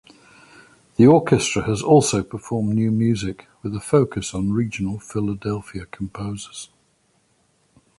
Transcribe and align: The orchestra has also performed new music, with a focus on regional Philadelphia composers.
The 0.95 1.05
orchestra 1.05 1.61
has 1.67 1.83
also 1.83 2.23
performed 2.23 2.73
new 2.73 2.89
music, 2.89 3.45
with 3.61 3.75
a 3.75 3.79
focus 3.79 4.33
on 4.33 4.51
regional 4.51 4.97
Philadelphia 4.99 5.85
composers. 5.85 6.69